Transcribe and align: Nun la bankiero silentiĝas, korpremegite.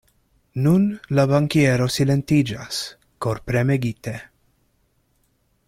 Nun 0.67 0.85
la 1.17 1.25
bankiero 1.31 1.87
silentiĝas, 1.97 2.79
korpremegite. 3.27 4.15